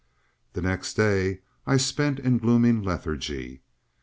[0.53, 3.61] The next day I spent in gloomy lethargy.